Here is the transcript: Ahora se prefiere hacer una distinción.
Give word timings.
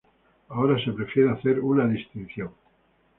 Ahora 0.49 0.83
se 0.83 0.91
prefiere 0.93 1.29
hacer 1.29 1.59
una 1.59 1.85
distinción. 1.85 2.49